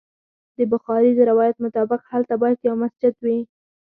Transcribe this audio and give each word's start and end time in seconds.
د 0.57 0.59
بخاري 0.71 1.11
د 1.15 1.19
روایت 1.31 1.55
مطابق 1.65 2.01
هلته 2.11 2.33
باید 2.41 2.65
یو 2.67 2.75
مسجد 2.83 3.13
وي. 3.23 3.37